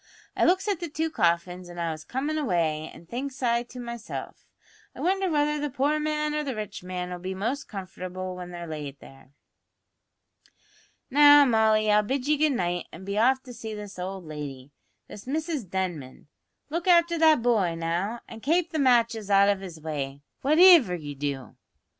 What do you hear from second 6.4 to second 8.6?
the rich man'll be most comfortable when